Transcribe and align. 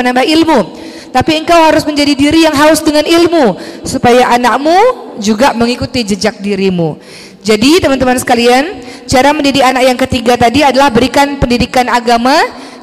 menambah 0.00 0.24
ilmu. 0.24 0.60
Tapi 1.10 1.42
engkau 1.42 1.58
harus 1.58 1.82
menjadi 1.82 2.14
diri 2.14 2.46
yang 2.46 2.54
haus 2.54 2.80
dengan 2.80 3.02
ilmu 3.02 3.58
supaya 3.82 4.30
anakmu 4.30 5.10
juga 5.18 5.50
mengikuti 5.52 6.06
jejak 6.06 6.38
dirimu. 6.38 6.96
Jadi 7.40 7.82
teman-teman 7.82 8.20
sekalian, 8.20 8.78
cara 9.10 9.34
mendidik 9.34 9.64
anak 9.64 9.82
yang 9.82 9.98
ketiga 9.98 10.38
tadi 10.38 10.62
adalah 10.62 10.92
berikan 10.92 11.40
pendidikan 11.40 11.88
agama. 11.90 12.36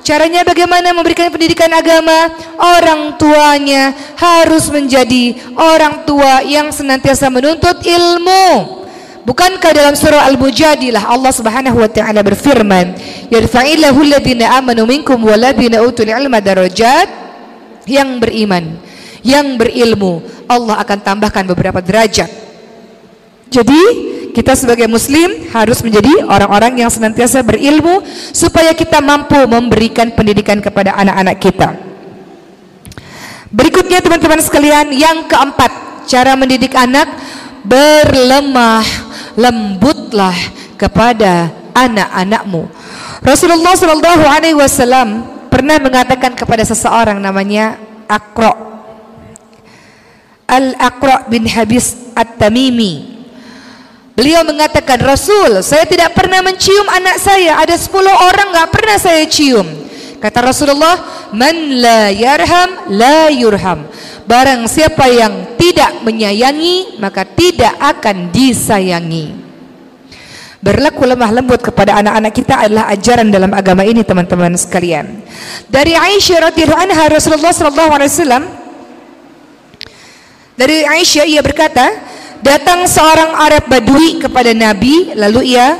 Caranya 0.03 0.43
bagaimana 0.47 0.95
memberikan 0.95 1.27
pendidikan 1.27 1.67
agama? 1.71 2.31
Orang 2.55 3.19
tuanya 3.19 3.91
harus 4.15 4.71
menjadi 4.71 5.35
orang 5.55 6.07
tua 6.07 6.47
yang 6.47 6.71
senantiasa 6.71 7.27
menuntut 7.27 7.83
ilmu. 7.83 8.86
Bukankah 9.27 9.75
dalam 9.75 9.91
surah 9.91 10.23
Al-Mujadilah 10.31 11.03
Allah 11.03 11.35
Subhanahu 11.35 11.83
wa 11.83 11.91
taala 11.91 12.23
berfirman, 12.23 12.95
"Yarfa'illahu 13.27 13.99
alladziina 14.07 14.55
amanu 14.55 14.87
minkum 14.87 15.19
walladziina 15.19 15.83
utul 15.83 16.07
ilma 16.07 16.39
darajat" 16.39 17.11
yang 17.83 18.23
beriman, 18.23 18.79
yang 19.27 19.59
berilmu, 19.59 20.23
Allah 20.47 20.79
akan 20.79 21.03
tambahkan 21.03 21.43
beberapa 21.43 21.83
derajat. 21.83 22.31
Jadi, 23.51 23.83
kita 24.31 24.55
sebagai 24.55 24.87
muslim 24.87 25.51
harus 25.51 25.83
menjadi 25.83 26.23
orang-orang 26.23 26.87
yang 26.87 26.91
senantiasa 26.91 27.43
berilmu 27.43 28.07
supaya 28.31 28.71
kita 28.71 29.03
mampu 29.03 29.43
memberikan 29.43 30.07
pendidikan 30.15 30.63
kepada 30.63 30.95
anak-anak 30.95 31.35
kita. 31.43 31.69
Berikutnya 33.51 33.99
teman-teman 33.99 34.39
sekalian, 34.39 34.87
yang 34.95 35.27
keempat, 35.27 35.71
cara 36.07 36.31
mendidik 36.39 36.71
anak 36.75 37.11
berlemah 37.67 39.06
lembutlah 39.37 40.33
kepada 40.75 41.53
anak-anakmu. 41.77 42.65
Rasulullah 43.21 43.77
Shallallahu 43.77 44.25
Alaihi 44.25 44.57
Wasallam 44.57 45.23
pernah 45.53 45.77
mengatakan 45.77 46.33
kepada 46.33 46.65
seseorang 46.65 47.21
namanya 47.21 47.77
Akro 48.09 48.67
Al 50.47 50.73
Akro 50.79 51.27
bin 51.27 51.43
Habis 51.45 52.15
At 52.15 52.39
Tamimi. 52.39 53.19
Beliau 54.17 54.41
mengatakan 54.41 54.97
Rasul, 54.97 55.61
saya 55.61 55.85
tidak 55.85 56.17
pernah 56.17 56.41
mencium 56.41 56.89
anak 56.89 57.21
saya. 57.21 57.61
Ada 57.61 57.77
10 57.77 57.93
orang 58.09 58.47
nggak 58.49 58.71
pernah 58.73 58.97
saya 58.97 59.21
cium. 59.29 59.67
Kata 60.17 60.41
Rasulullah, 60.41 61.29
man 61.29 61.53
la 61.77 62.09
yarham 62.09 62.89
la 62.97 63.29
yurham. 63.29 63.85
Barang 64.25 64.65
siapa 64.65 65.05
yang 65.05 65.56
tidak 65.67 65.99
menyayangi 66.07 66.95
maka 67.03 67.27
tidak 67.27 67.75
akan 67.75 68.31
disayangi. 68.31 69.35
Berlaku 70.63 71.05
lemah 71.05 71.31
lembut 71.31 71.61
kepada 71.61 71.99
anak-anak 72.01 72.33
kita 72.33 72.65
adalah 72.65 72.89
ajaran 72.89 73.29
dalam 73.29 73.51
agama 73.53 73.85
ini 73.85 74.01
teman-teman 74.01 74.55
sekalian. 74.57 75.21
Dari 75.67 75.93
Aisyah 75.93 76.49
radhiyallahu 76.49 76.83
anha 76.87 77.03
Rasulullah 77.11 77.53
sallallahu 77.53 77.91
alaihi 77.93 78.11
wasallam 78.15 78.43
dari 80.57 80.81
Aisyah 80.81 81.25
ia 81.29 81.41
berkata, 81.45 81.85
datang 82.41 82.89
seorang 82.89 83.37
Arab 83.37 83.69
Badui 83.69 84.17
kepada 84.17 84.55
Nabi 84.57 85.13
lalu 85.13 85.53
ia 85.53 85.77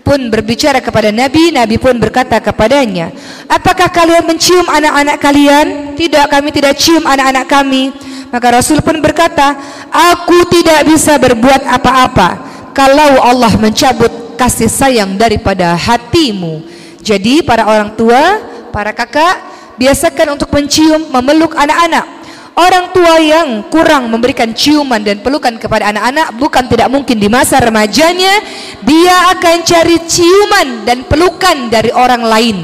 pun 0.00 0.30
berbicara 0.32 0.82
kepada 0.82 1.14
Nabi, 1.14 1.54
Nabi 1.54 1.76
pun 1.76 1.96
berkata 1.96 2.40
kepadanya, 2.42 3.12
"Apakah 3.46 3.88
kalian 3.88 4.26
mencium 4.26 4.66
anak-anak 4.66 5.16
kalian?" 5.22 5.66
"Tidak, 5.96 6.26
kami 6.28 6.48
tidak 6.50 6.76
cium 6.76 7.04
anak-anak 7.06 7.46
kami." 7.46 7.92
Maka 8.30 8.46
Rasul 8.62 8.78
pun 8.84 8.98
berkata, 9.02 9.58
"Aku 9.90 10.46
tidak 10.50 10.86
bisa 10.86 11.18
berbuat 11.18 11.66
apa-apa 11.66 12.28
kalau 12.70 13.18
Allah 13.22 13.50
mencabut 13.58 14.38
kasih 14.38 14.70
sayang 14.70 15.18
daripada 15.18 15.74
hatimu." 15.74 16.62
Jadi 17.00 17.42
para 17.42 17.66
orang 17.66 17.96
tua, 17.96 18.38
para 18.70 18.94
kakak, 18.94 19.40
biasakan 19.80 20.36
untuk 20.36 20.52
mencium, 20.52 21.08
memeluk 21.10 21.56
anak-anak 21.56 22.19
Orang 22.58 22.90
tua 22.92 23.16
yang 23.22 23.70
kurang 23.70 24.10
memberikan 24.10 24.50
ciuman 24.50 25.00
dan 25.00 25.22
pelukan 25.22 25.54
kepada 25.56 25.94
anak-anak 25.94 26.34
bukan 26.36 26.64
tidak 26.66 26.88
mungkin 26.90 27.16
di 27.16 27.30
masa 27.30 27.62
remajanya 27.62 28.42
dia 28.82 29.32
akan 29.32 29.56
cari 29.64 29.96
ciuman 30.04 30.68
dan 30.84 31.06
pelukan 31.06 31.70
dari 31.70 31.94
orang 31.94 32.22
lain. 32.26 32.58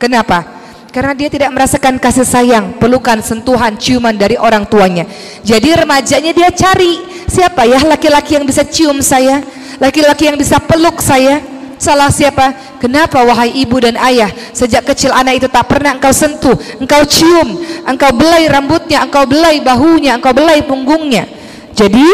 Kenapa? 0.00 0.60
Karena 0.90 1.14
dia 1.14 1.30
tidak 1.30 1.54
merasakan 1.54 2.02
kasih 2.02 2.26
sayang, 2.26 2.74
pelukan, 2.82 3.22
sentuhan, 3.22 3.78
ciuman 3.78 4.16
dari 4.16 4.34
orang 4.34 4.66
tuanya. 4.66 5.06
Jadi 5.46 5.70
remajanya 5.76 6.34
dia 6.34 6.50
cari 6.50 6.98
siapa 7.30 7.62
ya 7.62 7.78
laki-laki 7.86 8.34
yang 8.34 8.42
bisa 8.42 8.66
cium 8.66 8.98
saya, 8.98 9.38
laki-laki 9.78 10.26
yang 10.26 10.34
bisa 10.34 10.58
peluk 10.58 10.98
saya. 10.98 11.38
Salah 11.78 12.10
siapa? 12.10 12.69
Kenapa 12.80 13.20
wahai 13.20 13.52
ibu 13.60 13.76
dan 13.76 14.00
ayah 14.00 14.32
sejak 14.56 14.88
kecil 14.88 15.12
anak 15.12 15.44
itu 15.44 15.48
tak 15.52 15.68
pernah 15.68 15.92
engkau 16.00 16.16
sentuh, 16.16 16.56
engkau 16.80 17.04
cium, 17.04 17.60
engkau 17.84 18.08
belai 18.16 18.48
rambutnya, 18.48 19.04
engkau 19.04 19.28
belai 19.28 19.60
bahunya, 19.60 20.16
engkau 20.16 20.32
belai 20.32 20.64
punggungnya. 20.64 21.28
Jadi 21.76 22.08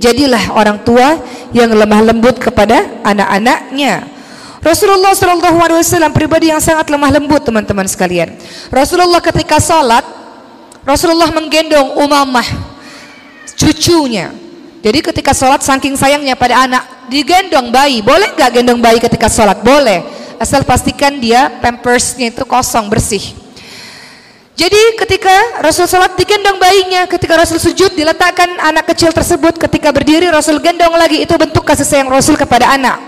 jadilah 0.00 0.56
orang 0.56 0.80
tua 0.80 1.20
yang 1.52 1.68
lemah 1.68 2.00
lembut 2.00 2.40
kepada 2.40 3.04
anak-anaknya. 3.04 4.08
Rasulullah 4.64 5.14
Wasallam 5.14 6.16
pribadi 6.16 6.48
yang 6.48 6.64
sangat 6.64 6.88
lemah 6.88 7.12
lembut 7.14 7.44
teman-teman 7.44 7.84
sekalian. 7.84 8.40
Rasulullah 8.72 9.20
ketika 9.20 9.60
salat, 9.60 10.02
Rasulullah 10.82 11.28
menggendong 11.28 11.94
Umamah 12.00 12.48
cucunya. 13.52 14.32
Jadi 14.78 14.98
ketika 15.02 15.34
sholat 15.34 15.60
saking 15.60 15.98
sayangnya 15.98 16.38
pada 16.38 16.64
anak 16.64 16.97
digendong 17.08 17.72
bayi, 17.72 18.04
boleh 18.04 18.36
nggak 18.36 18.60
gendong 18.60 18.80
bayi 18.80 19.02
ketika 19.02 19.26
sholat? 19.26 19.60
Boleh, 19.64 20.04
asal 20.38 20.62
pastikan 20.62 21.18
dia 21.18 21.50
pampersnya 21.60 22.30
itu 22.30 22.44
kosong 22.46 22.86
bersih. 22.88 23.20
Jadi 24.58 24.98
ketika 24.98 25.62
Rasul 25.62 25.86
sholat 25.86 26.18
digendong 26.18 26.58
bayinya, 26.58 27.06
ketika 27.06 27.38
Rasul 27.38 27.62
sujud 27.62 27.94
diletakkan 27.94 28.58
anak 28.58 28.90
kecil 28.90 29.14
tersebut, 29.14 29.54
ketika 29.54 29.94
berdiri 29.94 30.26
Rasul 30.34 30.58
gendong 30.58 30.98
lagi, 30.98 31.22
itu 31.22 31.30
bentuk 31.38 31.62
kasih 31.62 31.86
sayang 31.86 32.10
Rasul 32.10 32.34
kepada 32.34 32.74
anak. 32.74 32.98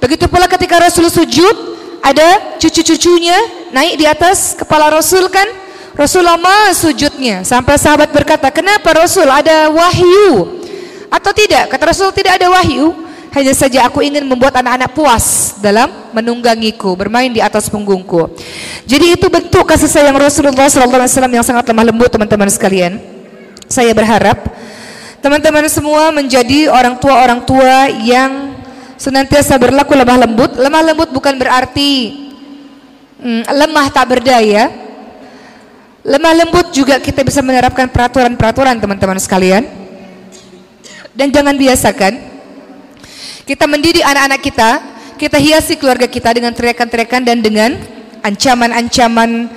Begitu 0.00 0.24
pula 0.24 0.48
ketika 0.48 0.80
Rasul 0.80 1.12
sujud, 1.12 1.76
ada 2.00 2.56
cucu-cucunya 2.56 3.36
naik 3.76 4.00
di 4.00 4.08
atas 4.08 4.56
kepala 4.56 4.88
Rasul 4.88 5.28
kan, 5.28 5.44
Rasul 5.92 6.24
lama 6.24 6.72
sujudnya. 6.72 7.44
Sampai 7.44 7.76
sahabat 7.76 8.08
berkata, 8.08 8.48
kenapa 8.48 8.96
Rasul? 8.96 9.28
Ada 9.28 9.68
wahyu? 9.68 10.64
Atau 11.12 11.36
tidak? 11.36 11.68
Kata 11.76 11.92
Rasul 11.92 12.08
tidak 12.16 12.40
ada 12.40 12.48
wahyu, 12.48 12.96
hanya 13.30 13.54
saja 13.54 13.86
aku 13.86 14.02
ingin 14.02 14.26
membuat 14.26 14.58
anak-anak 14.58 14.90
puas 14.90 15.54
dalam 15.62 16.10
menunggangiku, 16.10 16.98
bermain 16.98 17.30
di 17.30 17.38
atas 17.38 17.70
punggungku. 17.70 18.34
Jadi 18.90 19.14
itu 19.14 19.26
bentuk 19.30 19.62
kasih 19.70 19.86
sayang 19.86 20.18
Rasulullah 20.18 20.66
SAW 20.66 21.30
yang 21.30 21.46
sangat 21.46 21.62
lemah 21.70 21.86
lembut 21.86 22.10
teman-teman 22.10 22.50
sekalian. 22.50 22.98
Saya 23.70 23.94
berharap 23.94 24.50
teman-teman 25.22 25.62
semua 25.70 26.10
menjadi 26.10 26.74
orang 26.74 26.98
tua 26.98 27.22
orang 27.22 27.40
tua 27.46 27.86
yang 28.02 28.58
senantiasa 28.98 29.54
berlaku 29.62 29.94
lemah 29.94 30.26
lembut. 30.26 30.58
Lemah 30.58 30.82
lembut 30.90 31.14
bukan 31.14 31.38
berarti 31.38 31.90
hmm, 33.22 33.46
lemah 33.46 33.86
tak 33.94 34.10
berdaya. 34.10 34.74
Lemah 36.02 36.34
lembut 36.34 36.74
juga 36.74 36.98
kita 36.98 37.22
bisa 37.22 37.46
menerapkan 37.46 37.86
peraturan-peraturan 37.86 38.74
teman-teman 38.82 39.22
sekalian. 39.22 39.62
Dan 41.14 41.30
jangan 41.30 41.54
biasakan 41.54 42.39
kita 43.50 43.66
mendidik 43.66 44.06
anak-anak 44.06 44.40
kita, 44.46 44.70
kita 45.18 45.34
hiasi 45.34 45.74
keluarga 45.74 46.06
kita 46.06 46.30
dengan 46.30 46.54
teriakan-teriakan 46.54 47.22
dan 47.26 47.42
dengan 47.42 47.74
ancaman-ancaman 48.22 49.50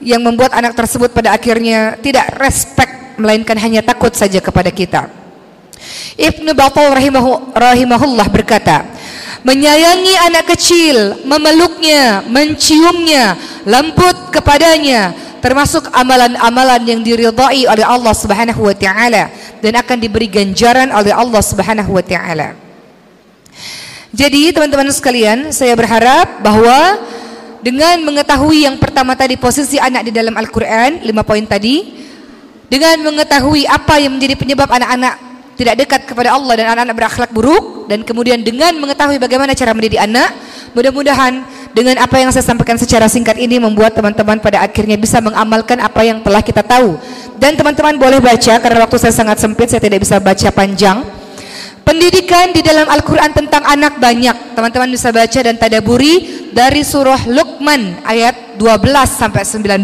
yang 0.00 0.24
membuat 0.24 0.56
anak 0.56 0.72
tersebut 0.72 1.12
pada 1.12 1.36
akhirnya 1.36 2.00
tidak 2.00 2.32
respect 2.40 3.20
melainkan 3.20 3.60
hanya 3.60 3.84
takut 3.84 4.16
saja 4.16 4.40
kepada 4.40 4.72
kita. 4.72 5.12
Ibnu 6.16 6.56
Battal 6.56 6.88
rahimahu, 6.88 7.52
rahimahullah 7.52 8.32
berkata, 8.32 8.88
menyayangi 9.44 10.16
anak 10.32 10.56
kecil, 10.56 11.20
memeluknya, 11.28 12.24
menciumnya, 12.32 13.36
lembut 13.68 14.32
kepadanya, 14.32 15.12
termasuk 15.44 15.84
amalan-amalan 15.92 16.80
yang 16.88 17.04
diridhai 17.04 17.68
oleh 17.68 17.84
Allah 17.84 18.16
Subhanahu 18.16 18.72
wa 18.72 18.72
taala 18.72 19.28
dan 19.60 19.76
akan 19.76 20.00
diberi 20.00 20.32
ganjaran 20.32 20.88
oleh 20.88 21.12
Allah 21.12 21.44
Subhanahu 21.44 21.92
wa 21.92 22.00
taala. 22.00 22.61
Jadi 24.12 24.52
teman-teman 24.52 24.92
sekalian, 24.92 25.56
saya 25.56 25.72
berharap 25.72 26.44
bahwa 26.44 27.00
dengan 27.64 27.96
mengetahui 28.04 28.68
yang 28.68 28.76
pertama 28.76 29.16
tadi 29.16 29.40
posisi 29.40 29.80
anak 29.80 30.04
di 30.04 30.12
dalam 30.12 30.36
Al-Qur'an, 30.36 31.00
lima 31.00 31.24
poin 31.24 31.40
tadi, 31.48 31.96
dengan 32.68 33.00
mengetahui 33.08 33.64
apa 33.64 33.96
yang 33.96 34.12
menjadi 34.12 34.36
penyebab 34.36 34.68
anak-anak 34.68 35.16
tidak 35.56 35.74
dekat 35.84 36.00
kepada 36.08 36.32
Allah 36.36 36.52
dan 36.60 36.66
anak-anak 36.72 36.96
berakhlak 36.96 37.30
buruk 37.32 37.88
dan 37.88 38.04
kemudian 38.04 38.40
dengan 38.40 38.72
mengetahui 38.80 39.16
bagaimana 39.16 39.56
cara 39.56 39.72
mendidik 39.72 40.00
anak, 40.00 40.32
mudah-mudahan 40.76 41.44
dengan 41.72 41.96
apa 42.00 42.20
yang 42.20 42.28
saya 42.32 42.44
sampaikan 42.44 42.76
secara 42.76 43.08
singkat 43.08 43.40
ini 43.40 43.56
membuat 43.56 43.96
teman-teman 43.96 44.40
pada 44.44 44.60
akhirnya 44.60 45.00
bisa 45.00 45.24
mengamalkan 45.24 45.80
apa 45.80 46.04
yang 46.04 46.20
telah 46.20 46.44
kita 46.44 46.60
tahu. 46.60 47.00
Dan 47.40 47.56
teman-teman 47.56 47.96
boleh 47.96 48.20
baca 48.20 48.60
karena 48.60 48.78
waktu 48.84 48.96
saya 49.00 49.14
sangat 49.16 49.40
sempit 49.40 49.72
saya 49.72 49.80
tidak 49.80 50.04
bisa 50.04 50.20
baca 50.20 50.48
panjang. 50.52 51.21
Pendidikan 51.82 52.54
di 52.54 52.62
dalam 52.62 52.86
Al-Qur'an 52.86 53.34
tentang 53.34 53.66
anak 53.66 53.98
banyak. 53.98 54.54
Teman-teman 54.54 54.90
bisa 54.90 55.10
baca 55.10 55.40
dan 55.42 55.58
tadaburi 55.58 56.46
dari 56.54 56.86
surah 56.86 57.26
Luqman 57.26 58.06
ayat 58.06 58.54
12 58.54 59.10
sampai 59.10 59.42
19, 59.42 59.82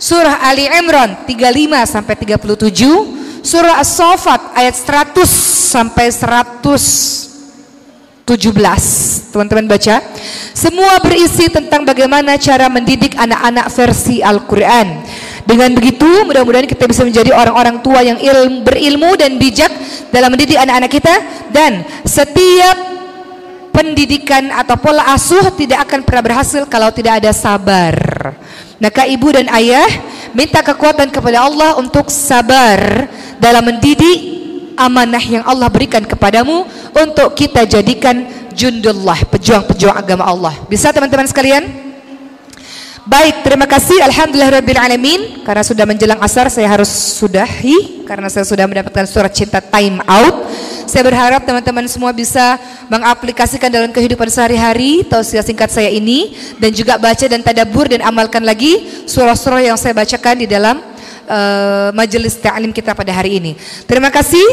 surah 0.00 0.40
Ali 0.40 0.64
Imran 0.64 1.28
35 1.28 1.84
sampai 1.84 2.14
37, 2.16 3.44
surah 3.44 3.84
As-Saffat 3.84 4.56
ayat 4.56 4.72
100 4.72 5.28
sampai 5.70 6.08
117. 6.08 8.24
Teman-teman 9.30 9.68
baca. 9.68 10.00
Semua 10.56 10.96
berisi 11.04 11.52
tentang 11.52 11.84
bagaimana 11.84 12.40
cara 12.40 12.72
mendidik 12.72 13.12
anak-anak 13.20 13.68
versi 13.68 14.24
Al-Qur'an. 14.24 15.04
Dengan 15.50 15.74
begitu, 15.74 16.06
mudah-mudahan 16.30 16.62
kita 16.70 16.86
bisa 16.86 17.02
menjadi 17.02 17.34
orang-orang 17.34 17.82
tua 17.82 18.06
yang 18.06 18.22
ilmu, 18.22 18.62
berilmu 18.62 19.18
dan 19.18 19.34
bijak 19.34 19.74
dalam 20.14 20.30
mendidik 20.30 20.54
anak-anak 20.54 20.86
kita 20.86 21.14
dan 21.50 21.82
setiap 22.06 22.78
pendidikan 23.74 24.46
atau 24.54 24.78
pola 24.78 25.10
asuh 25.10 25.50
tidak 25.58 25.90
akan 25.90 26.06
pernah 26.06 26.22
berhasil 26.22 26.62
kalau 26.70 26.94
tidak 26.94 27.18
ada 27.18 27.34
sabar. 27.34 27.98
Maka 28.78 29.10
ibu 29.10 29.26
dan 29.34 29.50
ayah 29.50 29.90
minta 30.38 30.62
kekuatan 30.62 31.10
kepada 31.10 31.42
Allah 31.42 31.74
untuk 31.82 32.14
sabar 32.14 33.10
dalam 33.42 33.74
mendidik 33.74 34.18
amanah 34.78 35.24
yang 35.26 35.42
Allah 35.42 35.66
berikan 35.66 36.06
kepadamu 36.06 36.62
untuk 36.94 37.34
kita 37.34 37.66
jadikan 37.66 38.22
jundullah, 38.54 39.18
pejuang-pejuang 39.26 39.98
agama 39.98 40.30
Allah. 40.30 40.54
Bisa 40.70 40.94
teman-teman 40.94 41.26
sekalian? 41.26 41.89
Baik, 43.08 43.40
terima 43.40 43.64
kasih. 43.64 43.96
Alhamdulillahirrabbilalamin 44.12 45.40
Karena 45.40 45.64
sudah 45.64 45.88
menjelang 45.88 46.20
asar 46.20 46.52
saya 46.52 46.68
harus 46.68 46.92
sudahi. 47.16 48.04
Karena 48.04 48.28
saya 48.28 48.44
sudah 48.44 48.68
mendapatkan 48.68 49.08
surat 49.08 49.32
cinta 49.32 49.56
time 49.56 50.04
out. 50.04 50.44
Saya 50.84 51.08
berharap 51.08 51.48
teman-teman 51.48 51.88
semua 51.88 52.12
bisa 52.12 52.60
mengaplikasikan 52.92 53.72
dalam 53.72 53.94
kehidupan 53.94 54.26
sehari-hari 54.26 55.06
Tausiah 55.06 55.46
singkat 55.46 55.70
saya 55.70 55.86
ini 55.86 56.34
Dan 56.58 56.74
juga 56.74 56.98
baca 56.98 57.22
dan 57.30 57.46
tadabur 57.46 57.86
dan 57.86 58.02
amalkan 58.02 58.42
lagi 58.42 59.06
Surah-surah 59.06 59.62
yang 59.62 59.78
saya 59.78 59.94
bacakan 59.94 60.42
di 60.42 60.50
dalam 60.50 60.82
uh, 61.30 61.94
majelis 61.94 62.34
ta'lim 62.42 62.74
kita 62.74 62.92
pada 62.92 63.14
hari 63.14 63.38
ini. 63.38 63.54
Terima 63.86 64.10
kasih. 64.12 64.44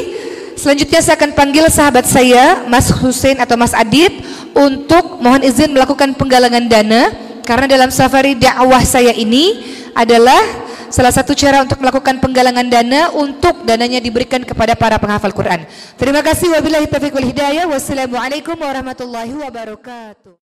Selanjutnya 0.55 1.03
saya 1.03 1.19
akan 1.19 1.35
panggil 1.35 1.67
sahabat 1.67 2.05
saya 2.07 2.63
Mas 2.69 2.95
Hussein 2.95 3.41
atau 3.43 3.59
Mas 3.59 3.75
Adit 3.75 4.23
Untuk 4.55 5.19
mohon 5.19 5.43
izin 5.43 5.73
melakukan 5.73 6.15
penggalangan 6.15 6.63
dana 6.69 7.26
karena 7.47 7.63
dalam 7.63 7.87
safari 7.87 8.35
dakwah 8.35 8.83
saya 8.83 9.15
ini 9.15 9.63
adalah 9.95 10.67
salah 10.91 11.15
satu 11.15 11.31
cara 11.31 11.63
untuk 11.63 11.79
melakukan 11.79 12.19
penggalangan 12.19 12.67
dana 12.67 13.07
untuk 13.15 13.63
dananya 13.63 14.03
diberikan 14.03 14.43
kepada 14.43 14.75
para 14.75 14.99
penghafal 14.99 15.31
Quran. 15.31 15.63
Terima 15.95 16.19
kasih 16.19 16.51
wabillahi 16.51 16.91
taufiq 16.91 17.15
wal 17.15 17.27
hidayah. 17.31 17.63
Wassalamualaikum 17.71 18.59
warahmatullahi 18.59 19.31
wabarakatuh. 19.31 20.46